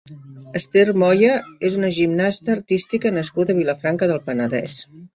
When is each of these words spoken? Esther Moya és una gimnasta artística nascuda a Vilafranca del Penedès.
Esther 0.59 0.85
Moya 1.03 1.35
és 1.69 1.77
una 1.81 1.93
gimnasta 1.99 2.57
artística 2.57 3.15
nascuda 3.21 3.57
a 3.59 3.63
Vilafranca 3.63 4.13
del 4.15 4.23
Penedès. 4.29 4.85